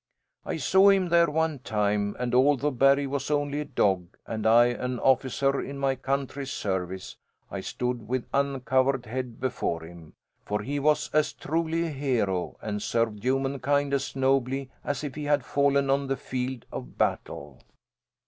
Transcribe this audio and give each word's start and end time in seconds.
I 0.43 0.57
saw 0.57 0.89
him 0.89 1.09
there 1.09 1.29
one 1.29 1.59
time, 1.59 2.15
and 2.17 2.33
although 2.33 2.71
Barry 2.71 3.05
was 3.05 3.29
only 3.29 3.59
a 3.59 3.65
dog, 3.65 4.17
and 4.25 4.47
I 4.47 4.65
an 4.65 4.97
officer 4.99 5.61
in 5.61 5.77
my 5.77 5.93
country's 5.93 6.49
service, 6.49 7.17
I 7.51 7.61
stood 7.61 8.07
with 8.07 8.25
uncovered 8.33 9.05
head 9.05 9.39
before 9.39 9.83
him. 9.85 10.15
For 10.43 10.63
he 10.63 10.79
was 10.79 11.11
as 11.13 11.33
truly 11.33 11.85
a 11.85 11.89
hero 11.91 12.57
and 12.63 12.81
served 12.81 13.23
human 13.23 13.59
kind 13.59 13.93
as 13.93 14.15
nobly 14.15 14.71
as 14.83 15.03
if 15.03 15.13
he 15.13 15.25
had 15.25 15.45
fallen 15.45 15.91
on 15.91 16.07
the 16.07 16.17
field 16.17 16.65
of 16.71 16.97
battle. 16.97 17.59